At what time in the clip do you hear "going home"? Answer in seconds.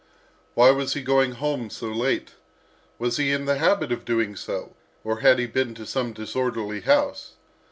1.03-1.69